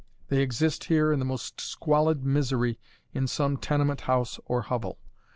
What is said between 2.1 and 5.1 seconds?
misery in some tenement house or hovel.